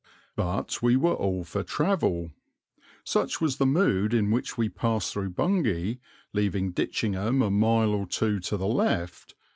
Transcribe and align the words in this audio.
But 0.35 0.81
we 0.81 0.95
were 0.95 1.13
all 1.13 1.43
for 1.43 1.61
travel. 1.61 2.31
Such 3.03 3.39
was 3.39 3.57
the 3.57 3.67
mood 3.67 4.15
in 4.15 4.31
which 4.31 4.57
we 4.57 4.67
passed 4.67 5.13
through 5.13 5.29
Bungay, 5.33 5.99
leaving 6.33 6.73
Ditchingham 6.73 7.43
a 7.45 7.51
mile 7.51 7.91
or 7.93 8.07
two 8.07 8.39
to 8.39 8.57
the 8.57 8.65
left. 8.65 9.35